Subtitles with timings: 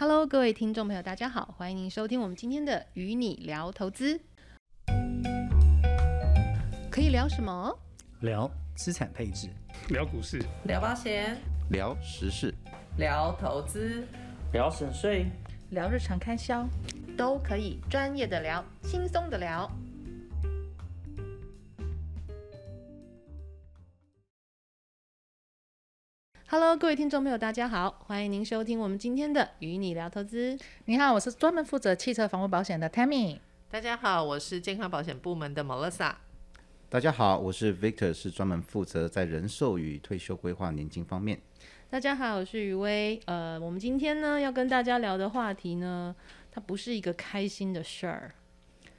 [0.00, 4.20] Hello，各位听众朋友，大家好，欢迎您收听我们今天的与你聊投资。
[6.88, 7.76] 可以聊什么？
[8.20, 9.48] 聊资产配置，
[9.88, 11.36] 聊股市，聊保险，
[11.70, 12.54] 聊时事，
[12.96, 14.06] 聊投资，
[14.52, 15.26] 聊省税，
[15.70, 16.64] 聊日常开销，
[17.16, 19.68] 都可以专业的聊，轻松的聊。
[26.50, 30.58] Hello，各位听众朋友，大家好，欢迎您收听我们今天的与你聊投资。
[30.86, 33.38] 你好，我是专门负责汽车房屋保险的 Tammy。
[33.70, 36.14] 大家好，我是健康保险部门的 Melissa。
[36.88, 41.38] 大家好，我是 Victor，是专门负责在人寿与退休规划年金方面。
[41.90, 43.20] 大家好，我是余威。
[43.26, 46.16] 呃，我们今天呢要跟大家聊的话题呢，
[46.50, 48.34] 它不是一个开心的事儿。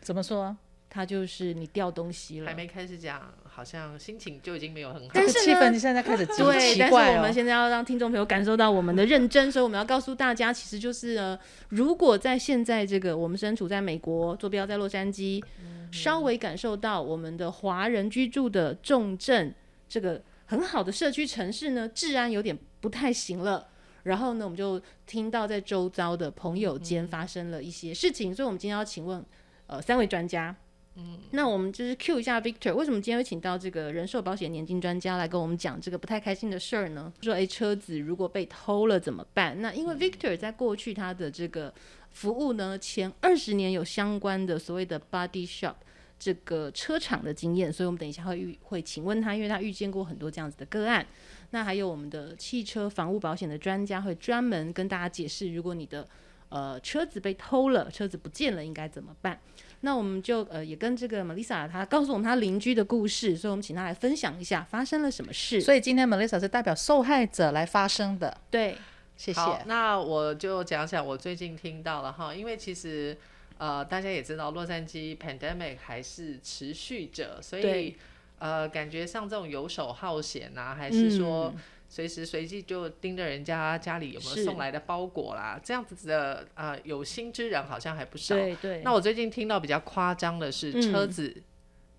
[0.01, 0.55] 怎么说？
[0.87, 2.47] 它就是你掉东西了。
[2.47, 3.33] 还没开始讲。
[3.59, 19.53] 好像心情就已经没有很好，但是气氛现在开始奇怪、哦、对，但是我们现在要让听众朋友感受到我们的认真，所以我们要告诉大家，其实就是呢，如果在现在这个我们身处在美国，坐标在洛杉矶，嗯、稍微感受到我们的华人居住的重镇，
[19.89, 23.67] 这个很好的社区城市呢，治安有点不太行了。
[24.03, 29.21] 然后呢，我们就听到在周遭的朋友间发生了一些事情，嗯、所以我们今天要请问
[29.67, 30.55] 呃三位专家。
[30.95, 37.13] 嗯，那我们就是 Q 一下 Victor，为什么今天会请到这个人寿保险年金专家来跟我们讲这个不太开心的事儿呢？
[37.21, 39.61] 说，哎，车子如果被偷了怎么办？
[39.61, 41.73] 那因为 Victor 在过去他的这个
[42.11, 45.75] 服务呢，前二十年有相关的所谓的 body shop
[46.17, 51.05] 这个车厂的经验，所以我们等一下会遇会请问他，因为他遇见过很多这样子的个案。
[51.51, 56.05] 那还有我们的汽车房屋保险的专家会专门跟大家解释，如果你的
[56.49, 59.39] 呃车子被偷了，车子不见了，应该怎么办？
[59.81, 65.61] 那我们就呃也跟这个 Melissa 她告诉我们她邻居的故事，所以我们请她来分享一下发生了什么事。
[65.61, 68.35] 所以今天 Melissa 是代表受害者来发声的。
[68.51, 68.75] 对，
[69.15, 69.41] 谢谢。
[69.67, 73.17] 那我就讲讲我最近听到了哈，因为其实
[73.57, 77.95] 呃大家也知道洛杉矶 pandemic 还是持续着，所以
[78.39, 81.53] 呃感觉像这种游手好闲啊，还是说。
[81.55, 81.61] 嗯
[81.91, 88.35] 随时随地就盯着人家家里有没有送来的包裹啦，这样子的啊、呃，有心之人好像还不少。
[88.35, 88.81] 对对。
[88.83, 91.41] 那我最近听到比较夸张的是，车子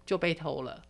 [0.07, 0.81] 就被偷了，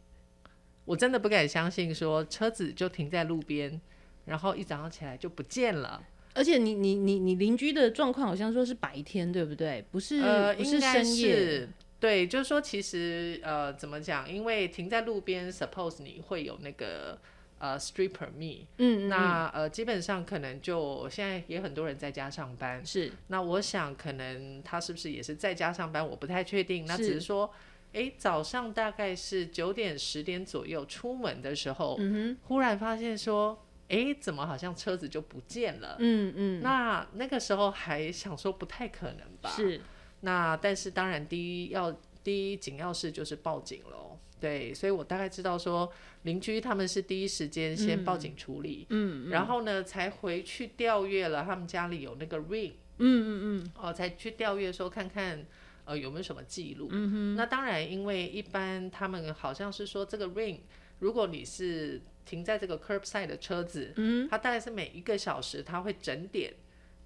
[0.45, 0.51] 嗯、
[0.85, 3.81] 我真的不敢相信，说车子就停在路边，
[4.27, 6.05] 然后一早上起来就不见了。
[6.35, 9.83] 而且你你你你邻居的状况好像说是白天，对不对？
[9.91, 11.35] 不是，呃，不是深夜。
[11.35, 11.69] 是
[11.99, 14.31] 对，就是说其实呃，怎么讲？
[14.31, 17.19] 因为停在路边，suppose 你会有那个。
[17.61, 23.13] 呃、uh，street permit，嗯，那呃，基本上可能就现在也很多人在家上班，是。
[23.29, 26.87] 那我想可能他是不是也是在家上班，我不太确定。
[26.87, 27.53] 那只是说，
[27.93, 32.01] 哎、欸，早上大概是九点十点左右出门的时候，
[32.45, 35.97] 忽然发现说，哎、欸，怎么好像车子就不见了？
[35.99, 36.63] 嗯嗯。
[36.63, 39.51] 那那个时候还想说不太可能吧？
[39.51, 39.79] 是。
[40.23, 41.95] 那但是当然，第一要
[42.25, 44.10] 第一紧要事就是报警喽。
[44.41, 45.93] 对，所以我大概知道说，
[46.23, 49.31] 邻居他们是第一时间先报警处理，嗯，嗯。
[49.31, 55.45] 然后呢才回去调阅了他们家里有那个 ring，嗯嗯嗯，哦，才去调阅说看看
[55.85, 60.61] 呃有没有什么记录，嗯哼，那当然因为一般他们好像是说这个 ring，
[61.01, 66.55] 如果你是停在这个 curbside 的车子，嗯，它大概是每一个小时它会整点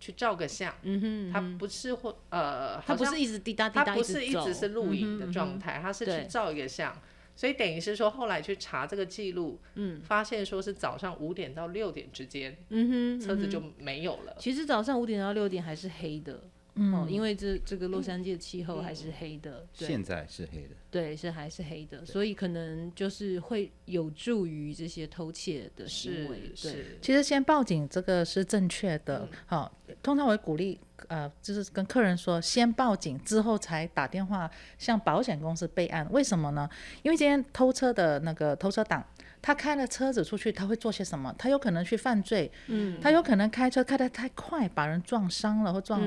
[0.01, 6.95] 去照个相，嗯哼，它不是或呃，它不是一直滴答滴答，它不是一直是录影的状态，它是去照一个相。
[7.37, 14.37] 所以等于是说，后来去查这个记录，嗯，发现说是早上五点到六点之间，嗯哼，车子就没有了。
[14.39, 16.51] 其实早上五点到六点还是黑的。
[16.77, 26.51] 嗯、哦，因为这这个洛杉矶的气候还是黑的，现在是黑的，对，是还是黑的，所以可能就是会有助于这些偷窃的行为。
[26.53, 29.29] 是，对，其实先报警这个是正确的。
[29.47, 36.07] 好、嗯哦，通常我会鼓励呃，就是跟客人说，先报警之后才打电话向保险公司备案。
[36.11, 36.69] 为什么呢？
[37.03, 39.05] 因为今天偷车的那个偷车党。
[39.47, 41.31] 他开了车子出去，他会做些什么？
[41.37, 46.01] 他有可能去犯罪，嗯，他有可能开车开得太快，把人撞伤了或撞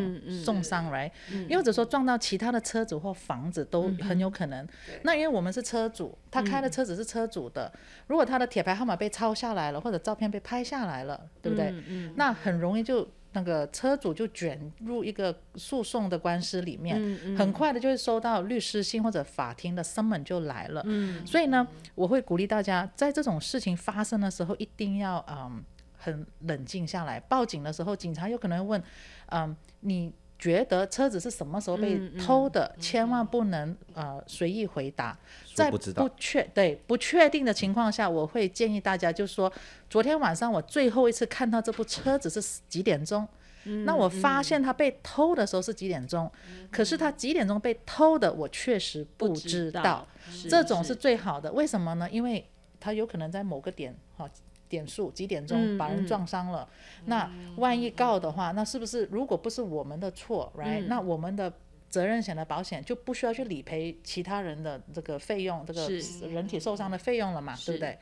[0.43, 1.11] 重伤来，
[1.47, 4.65] 又或者说撞到其他的车子或房子都很有可能。
[4.65, 11.71] 嗯、那因为我们是车主，他开的车子是车主的，嗯、如果他的铁牌号码被抄下来了，或者照片被拍下来了，对不对？
[12.15, 13.07] 那很容易就。
[13.37, 20.81] 那个车主就卷入一个诉讼的官司里面，嗯嗯、很快的就会收到律师信或者法庭的 summons 就来了。
[20.85, 25.63] 嗯、所以呢，我会鼓励大家在这种事情发生的时候，一定要嗯
[25.95, 27.19] 很冷静下来。
[27.19, 28.83] 报警的时候，警察有可能会问，
[29.27, 30.11] 嗯，你。
[30.39, 35.17] 觉得车子是什么时候被偷的，嗯嗯、千万不能呃随意回答。
[35.55, 39.51] 在不确对不确定的情况下，我会建议大家就是说，
[39.89, 43.27] 昨天晚上我最后一次看到这部车子是几点钟？
[43.69, 50.07] 嗯、那我发现他被偷的时候是几点钟，嗯、可是他几点钟被偷的，我确实不知道。
[50.31, 52.07] 知道这种是最好的，为什么呢？
[52.11, 52.47] 因为
[52.79, 54.29] 他有可能在某个点哈
[54.69, 56.67] 点数几点钟把人撞伤了，
[56.99, 61.51] 嗯、那万一告的话，那是不是如果不是我们的错，right？、嗯、那我们的。
[61.89, 65.87] 责任险的保险就不需要去理赔其他人的这个费用，这个
[66.27, 67.97] 人体受伤的费用了嘛，对不对？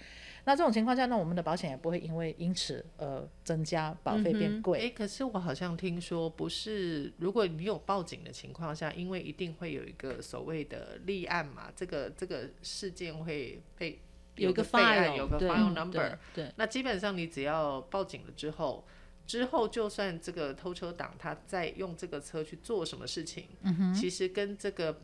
[0.45, 4.79] 那这种情况下，那我们的保险也不会因为因此呃增加保费变贵。
[4.79, 13.99] 哎、嗯，可是我好像听说，不是如果你有报警的情况下，因为一定会有一个所谓的立案嘛，这个这个事件会被
[14.35, 16.17] 有个备案，有个 file number。
[16.33, 18.85] 对，那基本上你只要报警了之后。
[19.27, 23.47] 之后，就算这个偷车党他在用这个车去做什么事情，
[23.91, 25.01] 其实跟这个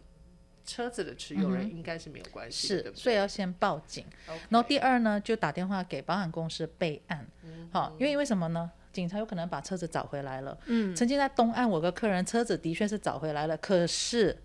[0.64, 4.06] 车子的持有人应该是没有关系是，对对，所以要先报警。
[4.50, 7.26] 然后第二呢，就打电话给保险公司备案。
[7.72, 8.70] 好，因为为什么呢？
[8.94, 10.56] 警察有可能把车子找回来了。
[10.68, 14.38] 嗯，曾经在东岸，我个客人车子的确是找回来了，可是。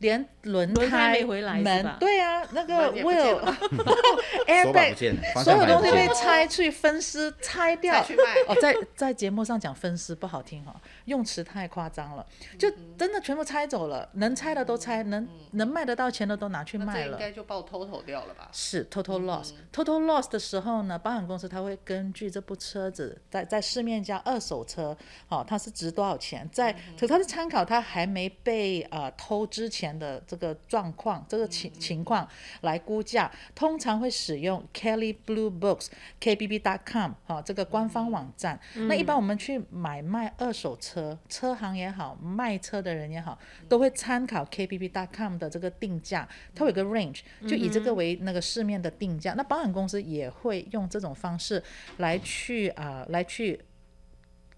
[0.00, 4.96] 连轮胎没回来门，对啊，那个 wheel，airbag，
[5.44, 8.00] 所有东西被拆去分尸拆掉。
[8.48, 10.74] 哦，在在节目上讲分尸不好听哈，
[11.04, 12.26] 用词太夸张了，
[12.58, 17.12] 就真的全部拆走了，能拆的都拆，能能卖得到钱的都拿去卖了。
[17.12, 18.48] 应该就报 total 掉了吧？
[18.52, 24.96] 是 total loss，total loss 的时候呢，保险公司他会根据这部车子在在市面价二手车，
[25.28, 29.89] 哦，它是值多少钱，在可它是参考它还没被呃偷之前。
[29.96, 32.26] 的这个状况，这个情情况
[32.62, 35.88] 来估价，通常会使用 Kelley Blue Books
[36.20, 38.58] KBB.com 哈，这个官方网站。
[38.76, 43.38] 嗯、那一般我们去买卖二手车，车行也好，卖车的人也好，
[43.68, 49.32] 都会参考 KBB.com 的这个定价，它有个 range，就以这个为那个市面的定价。
[49.34, 51.62] 嗯、那保险公司也会用这种方式
[51.98, 53.60] 来去啊、呃，来去。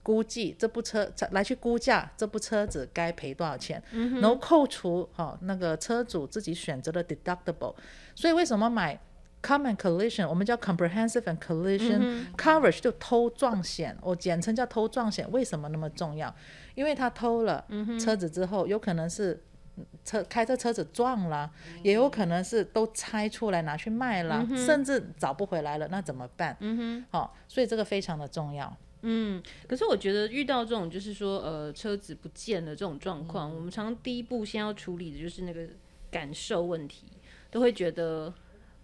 [0.03, 7.75] 估计这部车来去估价这部车子该赔多少钱，嗯、然后扣除哈、哦、那个车主自己选择的 deductible。
[8.15, 8.99] 所以为什么买
[9.41, 15.31] common collision 我们叫 comprehensive and collision、嗯、coverage 就偷撞险，我简称叫偷撞险。
[15.31, 16.35] 为什么那么重要？
[16.75, 17.65] 因为他偷了
[18.01, 19.41] 车子之后，有可能是
[20.05, 21.51] 车开着车子撞了，
[21.83, 26.57] 也有可能是都拆出来拿去卖了，嗯、甚至找不回来了，那怎么办？
[27.11, 28.77] 好、哦，所以这个非常的重要。
[29.03, 35.67] 嗯，可是我觉得遇到这种就是说，呃，车子不见了这种状况，嗯、我们常常第一步先要处理的就是那个
[36.11, 37.07] 感受问题，
[37.51, 38.33] 都会觉得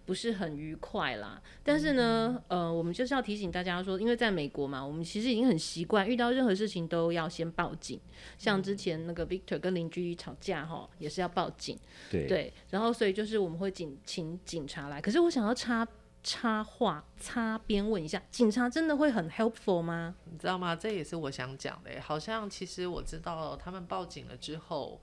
[0.05, 1.41] 不是很愉快啦。
[1.63, 7.97] 但是呢，嗯、呃，我们就是要提醒大家说，因为在美国嘛，我们其实已经很习惯，遇到任何事情都要先报警。
[8.37, 11.79] 像之前那个 Victor 跟邻居吵架哈，也是要报警。
[12.11, 14.99] 对对，然后所以就是我们会警请警察来。
[14.99, 15.87] 可是我想要插。
[16.23, 20.15] 插话擦边问一下，警察真的会很 helpful 吗？
[20.25, 20.75] 你知道吗？
[20.75, 22.01] 这也是我想讲的。
[22.01, 25.01] 好像其实我知道他们报警了之后，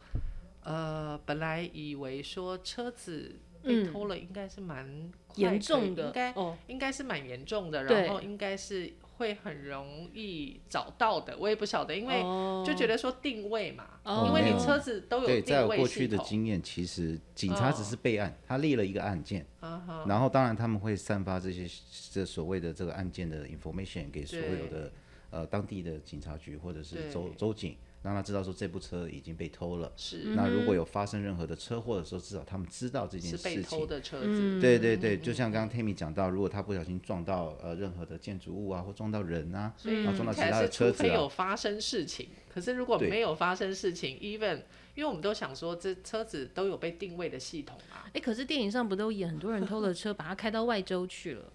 [0.63, 8.93] 呃，本来以为说车子被偷了，应该是蛮严重的，应该哦，应该是蛮严重的，然后应该是。
[9.17, 12.21] 会很容易找到的，我也不晓得，因为
[12.65, 14.29] 就觉得说定位嘛，oh.
[14.29, 15.49] 因为你车子都有定位系统。
[15.49, 20.07] 对，在我过去的经验，其实警察只是备案，他立了一个案件，uh.
[20.07, 21.67] 然后当然他们会散发这些
[22.13, 24.93] 这所谓的这个案件的 information 给所有的
[25.31, 27.77] 呃当地的警察局或者是州州警。
[28.07, 29.93] 让他知道说这部车已经被偷了。
[29.97, 30.19] 是。
[30.37, 33.51] 那如果有发生任何的车祸的时候，至少他们知道这件事情。
[33.51, 34.27] 是被偷的车子。
[34.29, 41.03] 嗯、对对对，就像刚刚 Tammy 讲到，如果他不小心撞到呃任何的建筑物啊，或撞到人啊，嗯、然后撞到其他的车子、啊。
[41.03, 44.59] 除非有发生事情，可是如果没有发生事情，even，
[44.95, 48.07] 因为我们都想说这车子都有被定位的系统啊。
[48.13, 51.53] 哎，可是电影上不都演很多人偷了车，把它开到外州去了。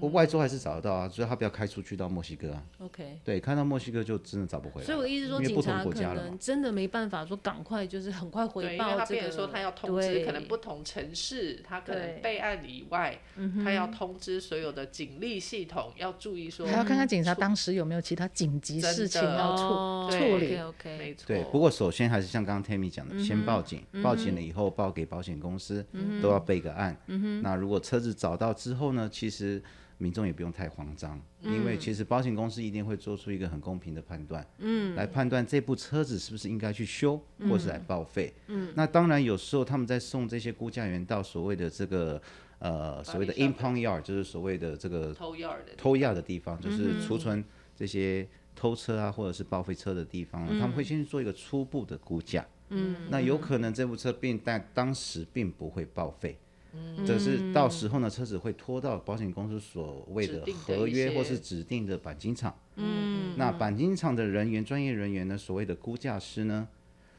[0.00, 2.62] 我外州还是找得到啊，所以他不要开出去到墨西哥啊。
[2.78, 3.18] OK。
[3.22, 4.86] 对，看到墨西哥就真的找不回来。
[4.86, 8.98] 所以我的意思说，警察可能真的没办法说赶快就是很快回报这个。
[8.98, 13.20] 他变成说他要通知可能不同城市，他可能备案以外，
[13.62, 16.66] 他要通知所有的警力系统要注意说。
[16.66, 20.56] 还要看看警察当时有没有其他紧急事情要处处理。
[20.56, 21.26] OK，没错。
[21.26, 25.84] 对，不过首先还是像刚刚 Tammy 讲的，先报警，报警了以后报给保险公司，
[26.22, 26.96] 都要备个案。
[27.42, 29.62] 那如果车子找到之后呢，其实。
[30.02, 38.34] 民众也不用太慌张，因为其实保险公司一定会做出一个很公平的判断，嗯，来判断这部车子是不是应该去修，或是来报废。
[38.48, 42.20] 嗯，那当然有时候他们在送这些估价员到所谓的这个
[42.58, 47.44] 呃所谓的 impound yard，就是所谓的这个偷押的偷押的地方，就是储存
[47.76, 52.44] 这些偷车啊或者是报废车的地方，他们会先去做一个初步的估价。
[52.70, 56.36] 嗯，那有可能这部车并但当时并不会报废。
[56.74, 62.54] 嗯，这是到时候呢，车子会拖到保险公司所谓的合约或是指定的钣金厂。
[62.76, 66.66] 嗯，那钣金厂的人员、专业人员呢，所谓的估价师呢，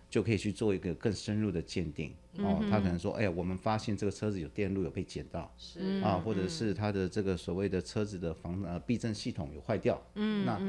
[0.09, 2.13] 就可以去做一个更深入的鉴定。
[2.39, 10.01] 哦，他可能说，哎呀，我们发现这个车子有电路有被剪到，是啊，或者是他的这个所谓的车子的防呃避震系统有坏掉。
[10.15, 10.59] 嗯，那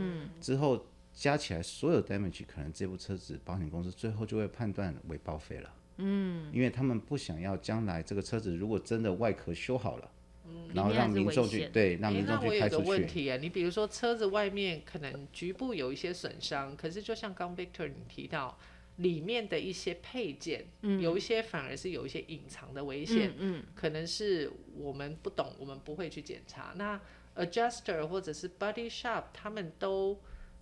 [0.43, 5.73] 之后加起来所有 damage，可能这部车子保险公司最后就会判断为报废了。
[5.97, 10.11] 嗯，因为他们不想要将来这个车子如果真的外壳修好了，
[10.47, 12.77] 嗯，然后让民众去对让民众去开出去。
[12.77, 18.59] 欸，那我有个问题啊，你比如说车子外面可能局部有一些损伤，可是就像刚 Victor 你提到。
[18.99, 26.73] 里面的一些配件，嗯，有一些反而是有一些隐藏的危险，嗯，嗯，可能是我们不懂，我们不会去检查。
[26.77, 27.01] 那
[27.35, 30.21] adjuster 或者是 body shop，他们都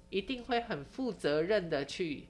[0.08, 2.24] 一定会很负责任的去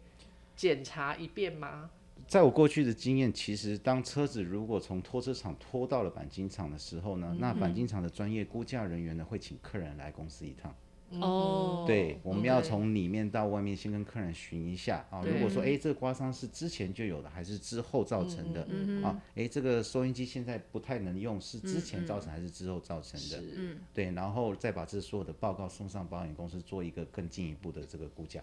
[0.56, 1.90] 检查一遍吗？
[2.32, 10.74] 在我过去的经验，其实当车子如果从拖车厂拖到了钣金厂的时候呢，嗯，那钣金厂的专业估价人员呢，会请客人来公司一趟。
[11.20, 15.22] 哦，对，我们要从里面到外面先跟客人询一下啊。
[15.22, 18.62] 如果说，哎，这个刮伤是之前就有的，还是之后造成的？
[19.06, 23.44] 啊，哎，这个收音机现在不太能用，是之前造成还是之后造成的？
[23.54, 28.42] 嗯，对，然后再把这所有的报告送上保险公司，做一个更进一步的这个估价。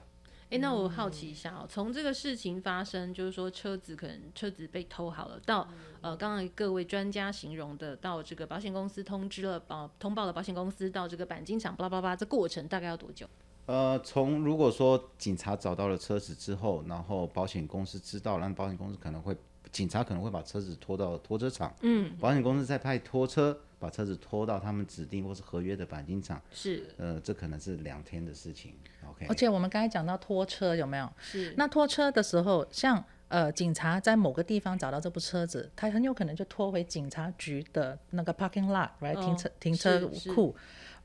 [0.50, 5.68] 哎、欸，那我好奇一下哦，从这个事情发生，就是说车子可能车子被偷好了，到
[6.01, 13.27] 呃刚刚各位专家形容的，到这个保险公司通知了保通报了保险公司，到这个钣金厂，巴拉巴拉，这过程大概要多久？
[13.68, 19.38] 呃，从如果说警察找到了车子之后，然后保险公司知道，然后保险公司可能会
[19.72, 28.74] 警察可能会把车子拖到拖车厂，嗯，保险公司再派拖车把车子拖到他们指定或是合约的钣金厂，是，呃，这可能是两天的事情。
[29.09, 31.09] OK 而且我们刚才讲到拖车有没有？
[31.21, 31.53] 是。
[31.57, 40.53] 那拖车的时候，像呃警察在某个地方找到这部车子，他很有可能就拖回警察局的那个 parking lot，right？、哦、停车停车库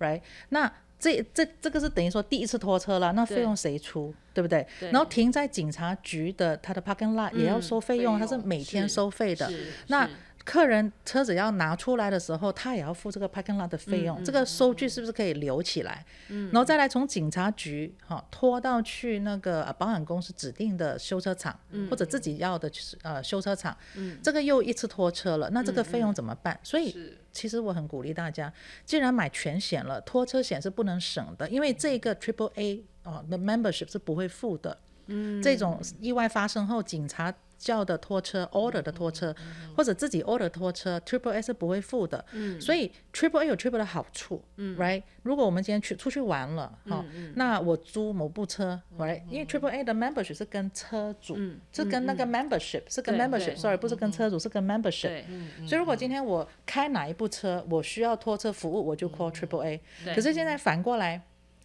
[0.00, 0.20] ，right？
[0.48, 4.12] 那这这这个是等于说第一次拖车了，那费用谁出？
[4.32, 4.90] 对，对不对，对？
[4.90, 9.48] 然后停在警察局的他的 parking lot 也要收费用，他、嗯、是每天收费的。
[9.88, 10.08] 那
[10.44, 16.04] 客人车子要拿出来的时候，他也要付这个 parking lot 的费用，嗯，这个收据是不是可以留起来？
[16.28, 22.70] 嗯，然后再来从警察局哈、哦、拖到去那个保险公司指定的修车厂，嗯，或者自己要的
[23.02, 26.54] 呃修车厂，嗯，这个又一次拖车了，那这个费用怎么办？
[26.54, 26.94] 嗯，所以
[27.32, 28.52] 其实我很鼓励大家，
[28.84, 34.76] 既然买全险了，拖车险是不能省的，因为这个 Triple A 哦的 membership 是不会付的。
[35.06, 39.34] 嗯，这种意外发生后，警察叫的拖车，order 的拖车，
[39.74, 42.22] 或者自己 order 拖车，Triple A 是不会付的。
[42.32, 45.02] 嗯，所以 Triple A 有 Triple 的好处，嗯，right？
[45.22, 49.22] 如果我们今天去出去玩了，哈、嗯，那我租某部车，right？
[49.30, 55.24] 因为 Triple A 的 membership 是跟车主，嗯、是跟那个 membership，、嗯、是跟 membership，sorry，不是跟车主，是跟 membership。
[55.66, 59.80] 所以如果今天我开哪一部车，我需要拖车服务，我就 call Triple A。
[60.14, 61.22] 可是现在反过来。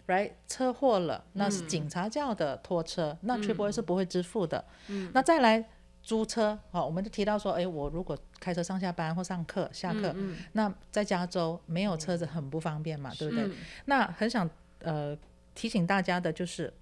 [0.08, 4.66] Right，车祸了，那是警察叫的拖车，嗯、那 Triple A 是不会支付的。
[4.88, 5.64] 嗯、那再来
[6.10, 13.52] 租车，好，我们就提到说，哎，我如果开车上下班或上课、下课、嗯嗯，那在加州没有车子很不方便嘛，嗯、对不对？
[13.86, 14.50] 那很想
[14.80, 15.16] 呃
[15.54, 16.74] 提醒大家的就是，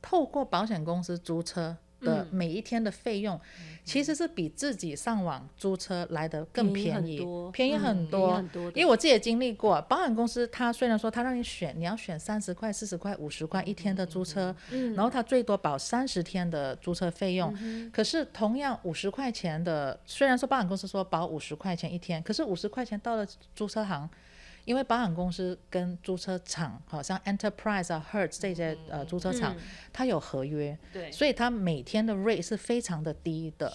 [0.00, 1.76] 透过保险公司租车。
[2.02, 3.40] 的每一天的费用，
[3.84, 8.64] 其实是比自己上网租车来的更便宜，便宜很多，很多。
[8.72, 14.54] 因为我自己也经历过，保险公司他虽然说他让你选，你要选三十块、四十块、五十块一天的租车，
[14.94, 17.56] 然后他最多保三十天的租车费用。
[17.92, 24.08] 可是同样五十块钱的，虽然说保险公司说保五十块钱一天，可是五十块钱到了租车行。
[24.64, 29.56] 因为保险公司跟租车厂，好像 Enterprise 啊、Hertz 这些呃租车厂，
[29.92, 33.72] 它有合约，对，所以它每天的 rate 是非常的低的，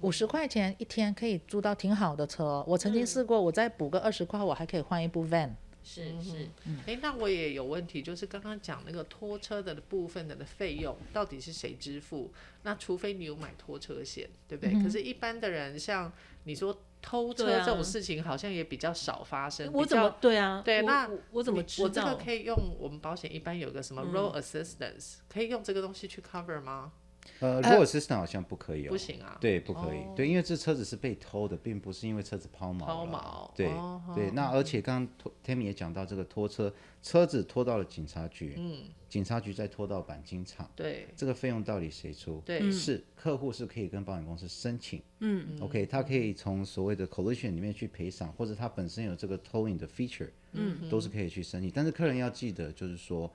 [0.00, 2.64] 五十块钱一天可以租到挺好的车。
[2.68, 5.50] 我曾经试过，我再补个二十块，我还可以换一部 van。
[5.82, 12.30] 是是，哎、嗯欸，那我也有问题，就是刚刚讲那个拖车的部分的的费用到底是谁支付？
[12.62, 14.74] 那除非你有买拖车险，对不对？
[14.74, 16.12] 嗯、可是，一般的人像
[16.44, 16.78] 你说。
[17.00, 19.70] 偷车这种事情好像也比较少发生。
[19.72, 20.62] 我怎么对啊？
[20.64, 21.84] 对，那我，我怎么知道？
[21.84, 26.92] 我这个可以用我们保险一般有个什么 road assistance，、嗯、可以用这个东西去 cover 吗？
[27.40, 28.90] 呃，road assistance 好像不可以哦。
[28.90, 29.36] 不行啊。
[29.40, 29.98] 对，不可以。
[29.98, 32.78] 哦、对，因为这车子是被偷的，并不是因为车子抛锚。
[32.80, 33.56] 抛锚。
[33.56, 38.54] 对、哦、对，那而且刚刚 Tammy 也讲到这个拖车，车子拖到了警察局。
[38.56, 38.84] 嗯。
[39.08, 42.42] 警察局再拖到钣金厂，对，这个费用到底谁出？
[42.44, 51.72] 对，是客户是可以跟保险公司申请，嗯，OK，他可以从所谓的 collision 里面去赔偿，或者他本身有这个 towing 的 feature，嗯，都是可以去申请。
[51.74, 53.32] 但是客人要记得，就是说，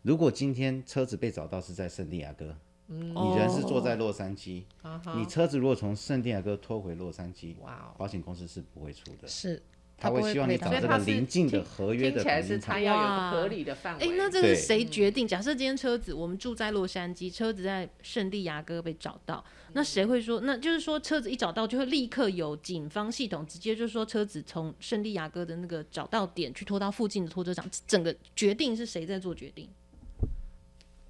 [0.00, 4.62] 如果今天车子被找到是在圣地亚哥，你人是坐在洛杉矶，
[5.16, 9.62] 你车子如果从圣地亚哥拖回洛杉矶，哇哦，保险公司是不会出的，是，
[9.96, 12.74] 他会会希望你找这个所以它是邻近的合约的听起来是鈑金厂。
[12.74, 14.16] 它要有个合理的范哎、围。
[14.18, 15.26] 那这个是谁决定？
[15.26, 20.40] 假设今天车子我们住在洛杉矶，车子在圣地亚哥被找到，那谁会说？
[20.42, 29.68] 那就是说车子一找到就会立刻有警方系统直接就是说车子从圣地亚哥的那个找到点去拖到附近的拖车场，整个决定是谁在做决定？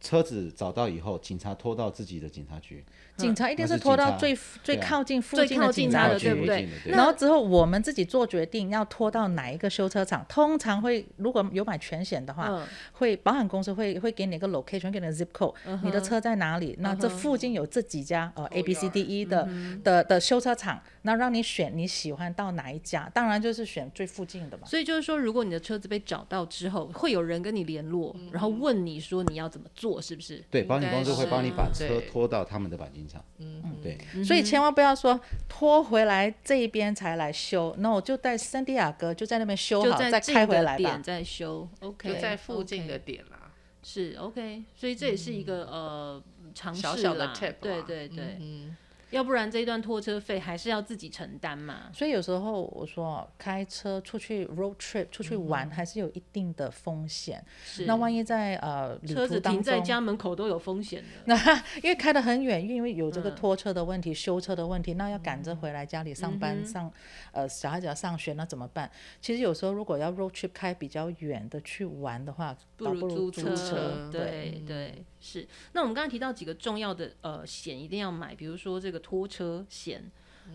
[0.04, 2.84] 车子找到以后，警察拖到自己的警察局，
[3.16, 6.68] 警察一定是拖到最最靠近附近的警察的对不对？
[6.84, 12.66] 然后之后我们自己做决定要拖到哪一个修车厂，通常会如果有买全险的话，嗯。
[12.92, 16.76] 会保险公司会会给你一个 location，给你个 zip code，、你的车在哪里？
[16.80, 19.49] 那这附近有这几家呃 A B C D E 的、
[19.82, 24.66] 的的修车厂，那让你选你喜欢到哪一家，当然就是选最附近的嘛。
[24.66, 30.42] 所以就是说，如果你的车子被找到之后，会有人跟你联络，然后问你说你要怎么做，是不是？
[30.50, 33.23] 对，保险公司会帮你把车拖到他们的钣金厂。
[33.38, 40.99] 嗯，对，所以千万不要说拖回来这一边才来修，那我就带圣地亚哥就在那边修好，就在再开回来吧。
[41.02, 43.52] 再修，OK，就在附近的点啦。
[43.82, 46.23] 是 OK，所以这也是一个、呃
[46.54, 47.34] 尝试小小的啦。
[47.34, 48.76] tip 对对对，嗯，
[49.14, 51.90] 要不然这一段拖车费还是要自己承担嘛。
[51.92, 57.44] 所以有时候我说开车出去 road trip 出去玩，还是有一定的风险。
[57.64, 61.09] 是，那万一在呃车子停在家门口都有风险的。
[61.26, 66.92] 那因为开得很远，因为有这个拖车的问题、修车的问题，那要赶着回来家里上班、上
[67.33, 68.90] 呃小孩子要上学，那怎么办？
[69.21, 74.11] 其实有时候如果要 road trip 开比较远的去玩的话，不如租车。
[74.11, 75.47] 对对是。
[75.73, 80.02] 那我们刚才提到几个重要的呃险一定要买，比如说这个拖车险，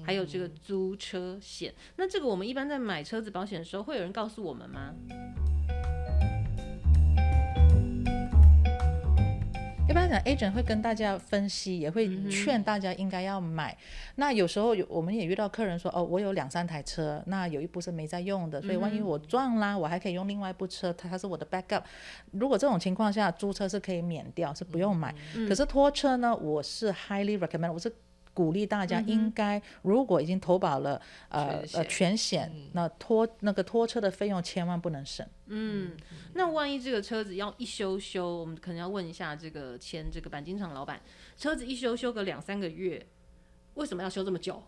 [0.03, 1.71] 还有这个租车险。
[1.97, 4.95] 那这个我们一般在买车子保险的时候，会有人告诉我们吗？
[9.87, 13.75] 一般来讲，agent 会跟大家分析，也会劝大家应该要买。
[14.15, 21.83] 那有时候有我们也遇到客人说，哦，我有两三台车，那有一部是没在用的，所以万一我撞啦，我还可以用另外一部车，它它是我的 backup。
[22.31, 25.13] 如果这种情况下，租车是可以免掉，是不用买。
[25.47, 27.91] 可是拖车呢，我是 highly recommend，我是。
[28.39, 35.27] 鼓励大家应该，如果已经投保了呃呃全险，那拖那个拖车的费用千万不能省。
[35.47, 35.91] 嗯，
[36.35, 41.01] 那万一这个车子要一修修，我们可能要问一下这个签这个钣金厂老板，
[41.35, 43.05] 车子一修修个两三个月，
[43.73, 44.63] 为什么要修这么久？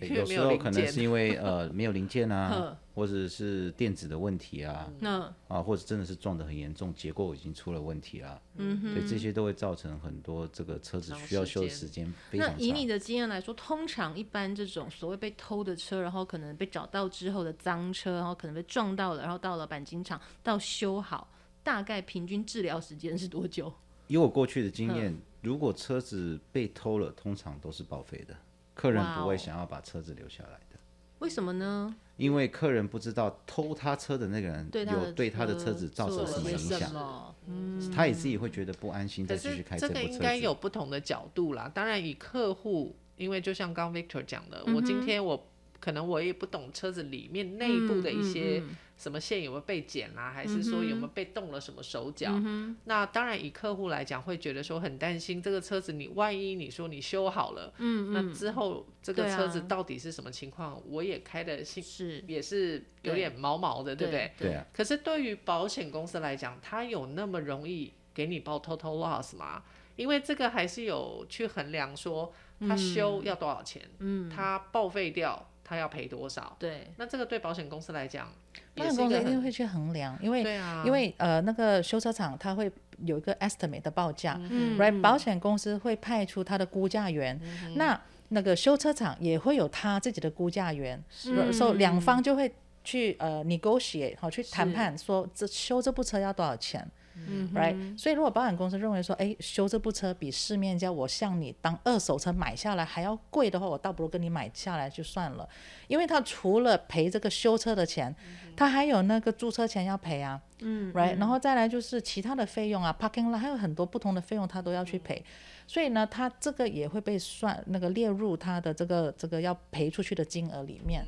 [0.00, 12.56] 有时候可能是因为 呃没有零件啊，或者是电子的问题啊，那啊，或者真的是撞得很严重，结构已经出了问题啦，嗯哼，对，这些都会造成很多这个车子需要修的时间非常长。
[12.56, 21.30] 那以你的经验来说，通常一般这种所谓被偷的车，然后可能被找到之后的脏车，然后可能被撞到了，然后到了钣金厂到修好，
[21.62, 23.72] 大概平均治疗时间是多久？
[24.06, 28.34] 以我过去的经验，如果车子被偷了，通常都是报废的，
[28.78, 30.78] 客人不会想要把车子留下来的。
[31.18, 31.92] 为什么呢？
[32.16, 40.06] 因为客人不知道偷他车的那个人有对他的车子造成什么影响，嗯，他也自己会觉得不安心，再继续开这部车子。
[40.06, 41.68] 这个应该有不同的角度啦。
[41.74, 45.44] 当然，以客户，因为就像刚 Victor 讲的，我今天我
[45.80, 48.62] 可能我也不懂车子里面内部的一些。
[48.98, 50.32] 什么线有没有被剪啦、啊？
[50.32, 52.32] 还是说有没有被动了什么手脚？
[52.34, 60.72] 嗯、那当然，以客户来讲，会觉得说很担心这个车子，你万一你说你修好了，嗯，那之后这个车子到底是什么情况？
[60.72, 64.32] 啊、我也开的心是也是有点毛毛的，对，对不对？
[64.48, 64.66] 对啊。
[64.72, 69.62] 可是对于保险公司来讲，它有那么容易给你报 total loss 吗？
[69.94, 75.47] 因为这个还是有去衡量说，它修要多少钱，嗯，它报废掉。
[75.68, 76.56] 他要赔多少？
[76.58, 78.32] 对，那这个对保险公司来讲，
[78.74, 82.72] 保险公司一定会去衡量，因为、啊、因为呃那个修车厂他会
[83.04, 84.98] 有一个 estimate 的报价、嗯、，right？
[85.02, 92.50] 保险公司会派出他的估价员，嗯、那那个修车厂也会有他自己的估价员，所以、so, 两方就会
[92.82, 96.90] 去呃 negotiate 好去谈判，说这修这部车要多少钱。
[97.26, 105.48] 嗯，right，所以如果保险公司认为说，哎，修这部车比市面价我向你当二手车买下来还要贵的话，我倒不如跟你买下来就算了，
[105.88, 108.14] 因为他除了赔这个修车的钱，
[108.56, 115.22] 他还有那个租车钱要赔啊，嗯，right，然后再来就是其他的费用啊，parking lot 还有很多不同的费用他都要去赔，
[115.66, 121.04] 所以呢，他这个也会被算那个列入他的这个这个要赔出去的金额里面。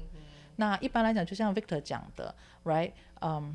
[0.56, 3.52] 那一般来讲，就像 Victor 讲的，right，嗯、um，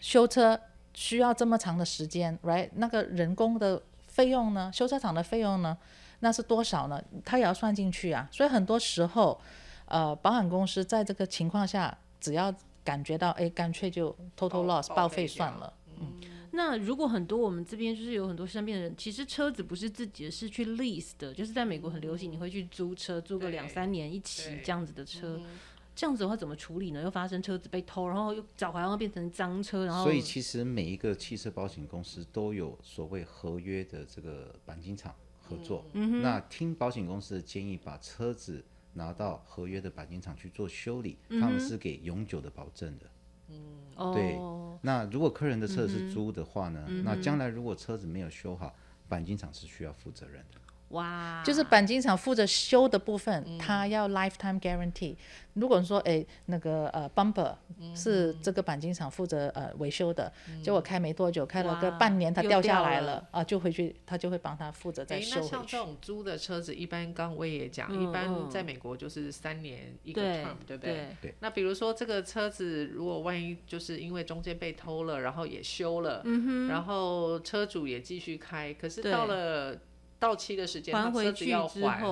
[0.00, 0.60] 修车。
[0.94, 2.68] 需要这么长的时间，right？
[2.74, 4.70] 那个人工的费用呢？
[4.74, 5.76] 修车厂的费用呢？
[6.20, 7.02] 那是多少呢？
[7.24, 8.28] 他也要算进去啊。
[8.30, 9.40] 所以很多时候，
[9.86, 15.72] 呃，保险公司在这个情况下，只要感觉到，哎，干脆就 total loss 报废算了。
[15.98, 16.20] 嗯，
[16.52, 25.36] 那如果很多我们这边就是有很多身边的人，其实车子不是自己的，是去 lease 的，就是在美国很流行，你会去租车，租个两三年一起这样子的车。
[25.38, 25.46] 嗯
[25.94, 27.02] 这样子的话怎么处理呢？
[27.02, 35.84] 又发生车子被偷，然后又找回来，变成脏车，然后所以其实每一个汽车保险公司都有所谓合约的这个钣金厂合作。
[35.92, 43.06] 嗯、那听保险公司的建议，把车子拿到合约的钣金厂去做修理，嗯、他们是给永久的保证的。
[43.48, 44.36] 嗯，对。
[44.36, 46.86] 哦、那如果客人的车子是租的话呢？
[46.88, 48.74] 嗯、那将来如果车子没有修好，
[49.08, 50.60] 钣金厂是需要负责任的。
[50.90, 55.14] 哇，就是钣金厂负责修的部分，嗯、他要 lifetime guarantee。
[55.54, 57.54] 如果说哎，那个呃 bumper
[57.94, 65.52] 是这个钣金厂负责呃维修的，嗯、结果开没多久，开了个半年，它掉下来了，啊，就回去他就会帮他负责再修回去。
[65.52, 71.16] 那像这种租的车子，一般刚刚我也讲，嗯、一般在美国就是三年一个 term，对，对不对？
[71.20, 71.34] 对。
[71.40, 79.78] 那比如说这个车子，如果万一就是因为中间被偷了，然后也修了，嗯、哼然后车主也继续开，可是到了。
[80.20, 82.04] 到期的时间，他车子要还，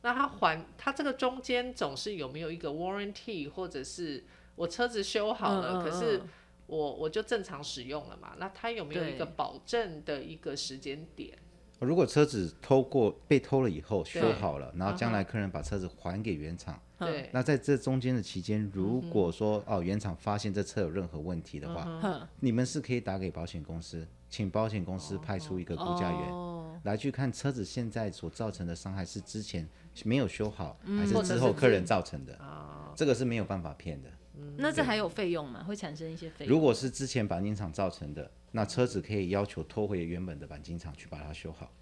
[0.00, 6.22] 那他还他这个中间总是有没有一个 warranty，或者是我车子修好了，嗯嗯嗯，可是
[6.68, 8.34] 我我就正常使用了嘛？
[8.38, 11.36] 那他有没有一个保证的一个时间点？
[11.80, 26.32] 如果车子偷过被偷了以后修好了，然后将来客人把车子还给原厂，对，那在这中间的期间，如果说哦原厂发现这车有任何问题的话，嗯、你们是可以打给保险公司，请保险公司派出一个估价员。
[26.32, 26.47] 哦
[26.84, 29.68] 来去看车子现在所造成的伤害是之前
[30.04, 32.34] 没有修好，嗯、还是之后客人造成的？
[32.40, 34.08] 哦、这个是没有办法骗的。
[34.36, 35.64] 嗯、那这还有费用吗？
[35.64, 36.54] 会产生一些费用？
[36.54, 41.72] 如果是之前钣金厂造成的，那车子可以要求拖回原本的钣金厂去把它修好。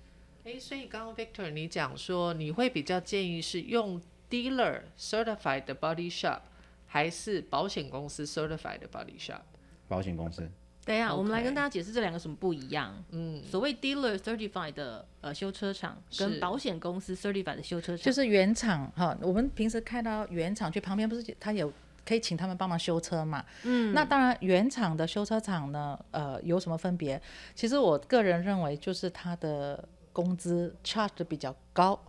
[0.44, 6.40] 诶，所以刚刚 Victor 你讲说，你会比较建议是用 dealer certified 的 body shop，
[6.86, 9.42] 还是保险公司 certified 的 body shop？
[9.88, 10.50] 保险公司。
[10.86, 11.16] 等一下，Okay.
[11.16, 12.94] 我们来跟大家解释这两个什么不一样。
[13.10, 19.14] 嗯，所谓 dealer certified 的呃修车厂跟保险公司 certified 的修车厂，就是原厂哈。
[19.20, 21.72] 我们平时看到原厂去旁边，不是他有
[22.06, 23.44] 可以请他们帮忙修车嘛？
[23.64, 27.20] 嗯，那当然原厂的修车厂呢，呃，有什么分别？
[27.56, 32.00] 其实我个人认为，就是他的工资 charge 的比较高。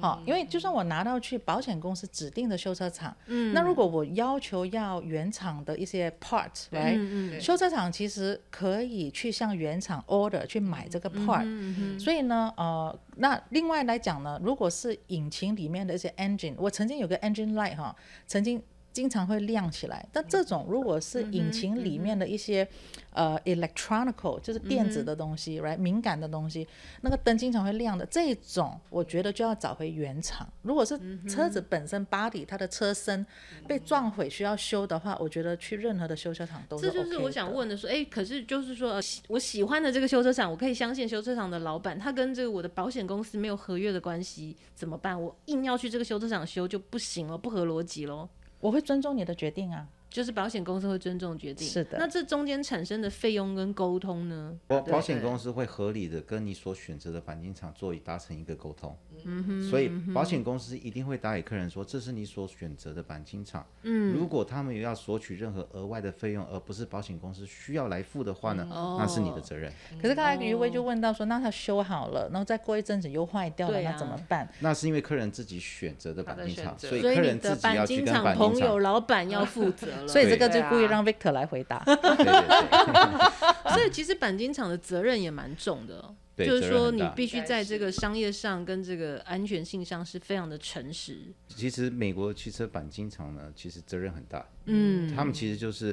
[0.00, 17.94] 好，因为就算我拿到去保险公司指定的修车厂，嗯，那如果我要求要原厂的一些 parts，right，嗯，修车厂其实可以去向原厂 order 去买这个 part，嗯嗯，所以呢，呃，那另外来讲呢，如果是引擎里面的一些 engine，我曾经有个 engine light 哈，
[18.26, 18.62] 曾经。
[18.98, 22.68] 经常会亮起来，但这种如果是引擎里面的一些、
[23.12, 26.66] 嗯、呃 electronical 就是电子的东西、嗯、，right 敏感的东西，
[27.02, 30.44] 那个灯经常会亮的这种，我觉得就要找回原厂。
[30.62, 33.24] 如果是车子本身 body 它的车身
[33.68, 36.98] 被撞毁需要修的话，我觉得去任何的修车厂都是 OK。
[36.98, 45.22] 这就是我想问的说，哎，可是就是说，我喜欢的这个修车厂，我可以相信修车厂的老板，他跟这个我的保险公司没有合约的关系，怎么办？
[45.22, 48.28] 我硬要去这个修车厂修就不行了，不合逻辑喽。
[48.60, 51.68] 我会尊重你的决定啊，就是保险公司会尊重决定。
[51.68, 54.52] 是的，那这中间产生的费用跟沟通呢？
[54.66, 58.98] 保保险公司会合理的跟你所选择的钣金厂做达成一个沟通。
[59.24, 63.64] 嗯哼，所以保险公司一定会打给客人说，这是你所选择的钣金厂。
[63.82, 68.66] 嗯，如果他们有要索取任何额外的费用，而不是保险公司需要来付的话呢，
[68.98, 69.72] 那是你的责任。
[70.02, 74.48] 可是刚才余威就问到说，那他修好了，然后再过一阵子又坏掉了，那怎么办？
[74.58, 80.07] 那是因为客人自己选择的钣金厂，所以客人自己要去跟钣金厂朋友、老板要负责了。
[80.08, 81.84] 所以这个就故意让 Victor 来回答。
[83.70, 86.14] 所以其实钣金厂的责任也蛮重的。
[86.36, 91.34] 就是说，你必须在这个商业上跟这个安全性上是非常的诚实。
[91.48, 94.46] 其实美国汽车钣金厂呢，其实责任很大。
[94.66, 95.92] 嗯，他们其实就是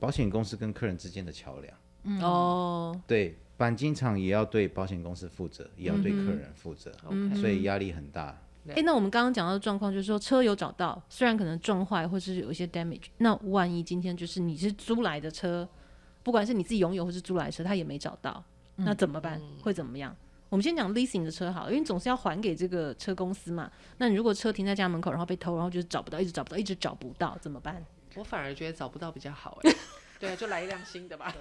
[0.00, 1.76] 保险公司跟客人之间的桥梁。
[2.04, 8.42] 嗯、哦，对，钣金厂也要对保险公司负责，也要对客人负责，嗯、所以压力很大。
[8.68, 15.68] 哎、欸，那我们刚刚讲到的状况，就是说车有找到，虽然可能撞坏或是有一些 damage，那万一今天就是你是租来的车，
[16.22, 18.42] 不管是你自己拥有或是租来的车，他也没找到。
[18.76, 19.38] 那怎么办？
[19.40, 20.16] 嗯、会怎么样？
[20.48, 23.70] 我们先讲 leasing 的车好了，因为总是要还给这个车公司嘛。
[23.98, 27.84] 那你如果车停在家门口，然后被偷，然后就是找不到，一直找不到，一直找不到，怎么办？
[28.14, 29.74] 我反而觉得找不到比较好哎。
[30.20, 31.34] 对啊，就来一辆新的吧。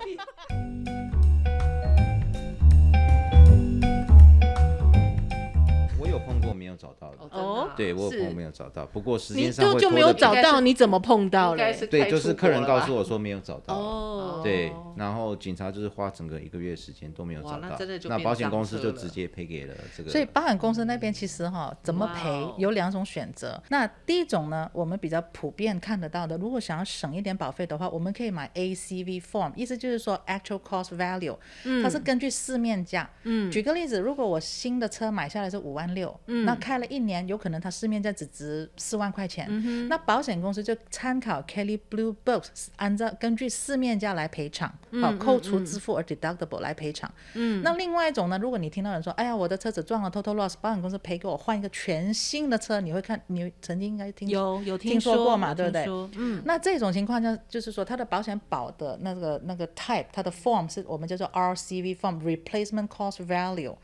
[6.01, 7.17] 我有碰过没有找到的。
[7.29, 11.61] 哦，对，我有碰过没有找到，不过时你间上就就没有找到，你怎么碰到嘞？
[11.61, 13.75] 应该是对，就是客人告诉我说没有找到。
[13.75, 20.09] 哦，对，然后警察就是花整个一个月时间都没有哇那找到，真的就那保险公司就直接赔给了这个。
[20.09, 23.61] 所以保险公司那边其实哈，怎么赔哦有两种选择。
[23.69, 31.37] 那第一种呢，我们比较普遍看得到的，如果想要省一点保费的话，我们可以买 ACV form，意思就是说 actual cost value，
[31.83, 33.07] 它是根据市面价。
[33.21, 47.11] 嗯，举个例子，如果我新的车买下来是五万六，嗯，那开了一年，有可能它市面价只值四万块钱，嗯、那保险公司就参考 Kelley Blue Books，按照根据市面价来赔偿，好、嗯扣除支付而 deductible 来赔偿。
[47.33, 55.85] 嗯，那另外一种呢，如果你听到人说，哎呀，我的车子撞了 total loss，保险公司赔给我换一个全新的车，你会看，你曾经应该听有有听说过嘛，对不对？
[56.17, 63.75] 嗯，那这种情况下，就是说它的保险保的那个那个 type，它的 form 是我们叫做 RCV form，replacement cost value。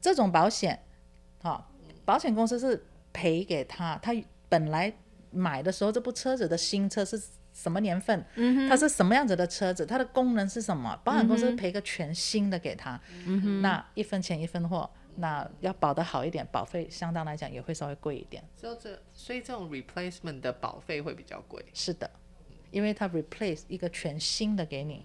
[0.00, 0.78] 这种保险，
[1.42, 1.70] 好、
[2.04, 4.12] 保险公司是赔给他，他
[4.48, 4.92] 本来
[5.30, 7.20] 买的时候这部车子的新车是
[7.52, 8.24] 什么年份，
[8.68, 13.00] 它是什么样子的车子，它的功能是什么，保险公司赔个全新的给他，
[13.62, 14.88] 那一分钱一分货。
[15.20, 18.40] 那要保得好一点，保费相当来讲也会稍微贵一点。
[18.56, 21.60] 就这，所以这种 replacement 的保费会比较贵。
[21.74, 22.08] 是的，
[22.70, 25.04] 因为它 replace 一个全新的给你。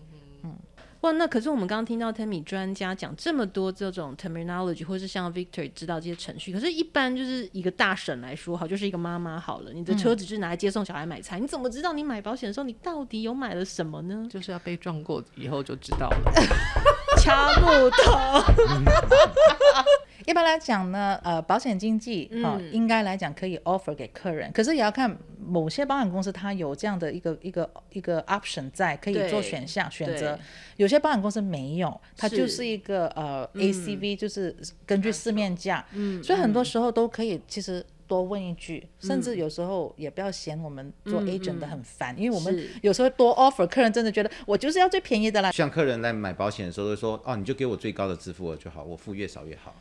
[1.03, 14.25] 哇，那可是我们刚刚听到 Tammy 专家讲这么多这种 terminology，或是像 Victor 知道这些程序，可是，一般就是一个大婶来说，好，就是一个妈妈好了，你的车子就是拿来接送小孩买菜，嗯、你怎么知道你买保险的时候，你到底有买了什么呢？
[14.31, 16.31] 就是要被撞过以后就知道了。
[17.19, 18.41] 掐木头。
[20.25, 30.37] 一般来讲呢，呃，保险经纪啊、嗯，应该来讲可以 offer 给客人，可是也要看某些保险公司它有这样的一个一个一个 option 在，可以做选项选择。
[30.77, 34.55] 有些保险公司没有，它就是一个呃、嗯、ACV，就是
[34.85, 35.85] 根据市面价。
[35.93, 45.51] 嗯，所以很多时候都可以其实多问一句，嗯、甚至有时候也不要嫌我们做 agent 的很烦、嗯嗯，因为我们有时候多 offer，客人真的觉得我就是要最便宜的啦。
[45.51, 49.75] 像客人来买保险的时候，都说哦，你就给我最高的支付额就好，我付越少越好。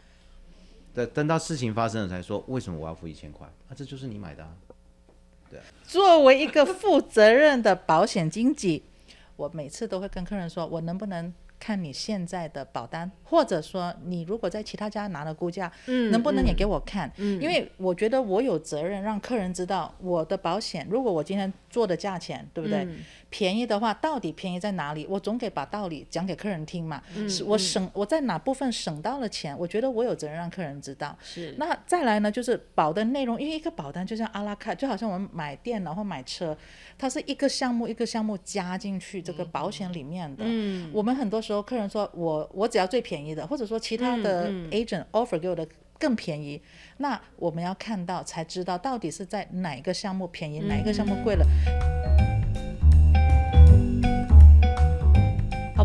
[0.94, 3.46] 等等到事情发生了才说，为什么我要付一千块？
[3.68, 4.52] 啊，这就是你买的啊。
[5.50, 5.60] 对。
[5.84, 8.82] 作为一个负责任的保险经纪，
[9.36, 17.08] 我每次都会跟客人说，我能不能看你现在的保单，或者说你如果在其他家拿了估价，嗯，能不能也给我看？
[17.18, 22.82] 嗯，因为我觉得我有责任让客人知道我的保险，如果我今天做的价钱，对不对？
[22.84, 22.96] 嗯
[23.32, 25.06] 便宜的话，到底便宜在哪里？
[25.08, 27.02] 我总得把道理讲给客人听嘛。
[27.16, 29.58] 嗯、是我省、嗯、我在哪部分省到了钱？
[29.58, 31.16] 我觉得我有责任让客人知道。
[31.22, 31.54] 是。
[31.56, 36.54] 那再来呢，就是保的内容，因为一个保单就像阿拉卡，就好像我们买电脑或买车，
[36.98, 40.44] 它是一个项目一个项目加进去这个保险里面的。
[40.46, 40.90] 嗯。
[40.92, 45.66] 我们很多时候客人说我我只要最便宜的，或者说其他的 agent offer 给我的
[45.98, 46.62] 更便宜，嗯嗯、
[46.98, 51.44] 那我们要看到才知道到底是在哪一个项目便宜，嗯、哪一个项目贵了。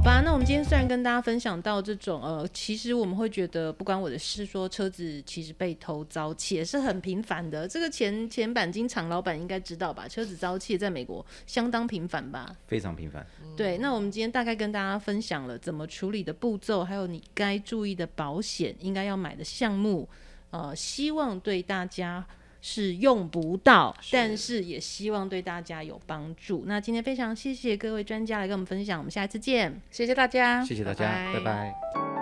[0.07, 7.67] 吧，那我们今天虽然跟大家分享到这种呃，其实我们会觉得不关我的事，说车子其实被偷遭窃是很频繁的。
[7.67, 10.07] 这个前前板金厂老板应该知道吧？
[10.07, 12.55] 车子遭窃在美国相当频繁吧？
[12.67, 13.27] 非常频繁。
[13.57, 20.07] 对，那我们今天大概跟大家分享了怎么处理的步骤，还有你该注意的保险应该要买的项目，
[20.51, 22.25] 呃，希望对大家。
[22.69, 26.65] 是用不到，但是也希望对大家有帮助。
[26.67, 31.39] 那今天非常谢谢各位专家来跟我们分享，我们下一次见，谢谢大家，谢谢大家，拜拜。
[31.39, 32.16] 拜拜。